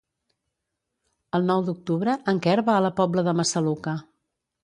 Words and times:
El 1.39 1.45
nou 1.49 1.61
d'octubre 1.67 2.15
en 2.33 2.41
Quer 2.47 2.57
va 2.71 2.77
a 2.77 2.83
la 2.87 2.93
Pobla 3.03 3.27
de 3.27 3.37
Massaluca. 3.43 3.97